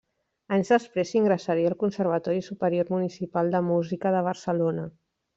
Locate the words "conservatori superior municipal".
1.83-3.53